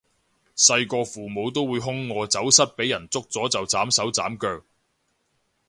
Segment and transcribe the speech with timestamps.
[0.57, 4.65] 細個父母都會兇我走失畀人捉咗就斬手斬腳